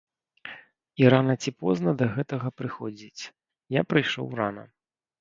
[1.01, 3.23] І рана ці позна да гэтага прыходзіць,
[3.81, 4.71] я прыйшоў рана.